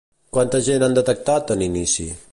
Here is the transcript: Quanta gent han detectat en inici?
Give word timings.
Quanta 0.37 0.61
gent 0.67 0.85
han 0.87 0.97
detectat 0.99 1.55
en 1.57 1.65
inici? 1.71 2.13